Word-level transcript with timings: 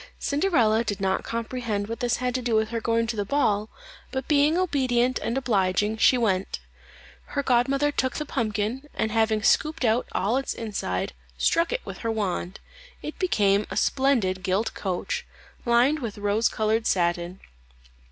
Cinderella 0.17 0.83
did 0.83 0.99
not 0.99 1.23
comprehend 1.23 1.85
what 1.87 1.99
this 1.99 2.15
had 2.15 2.33
to 2.33 2.41
do 2.41 2.55
with 2.55 2.69
her 2.69 2.81
going 2.81 3.05
to 3.05 3.15
the 3.15 3.23
ball, 3.23 3.69
but 4.11 4.27
being 4.27 4.57
obedient 4.57 5.19
and 5.19 5.37
obliging, 5.37 5.95
she 5.97 6.17
went. 6.17 6.57
Her 7.25 7.43
godmother 7.43 7.91
took 7.91 8.15
the 8.15 8.25
pumpkin, 8.25 8.89
and 8.95 9.11
having 9.11 9.43
scooped 9.43 9.85
out 9.85 10.07
all 10.11 10.37
its 10.37 10.55
inside, 10.55 11.13
struck 11.37 11.71
it 11.71 11.85
with 11.85 11.99
her 11.99 12.09
wand; 12.09 12.59
it 13.03 13.19
became 13.19 13.67
a 13.69 13.77
splendid 13.77 14.41
gilt 14.41 14.73
coach, 14.73 15.23
lined 15.67 15.99
with 15.99 16.17
rose 16.17 16.49
coloured 16.49 16.87
satin. 16.87 17.39